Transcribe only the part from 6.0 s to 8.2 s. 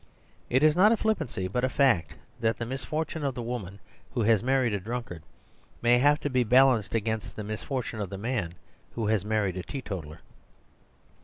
to be balanced against the misfortune of the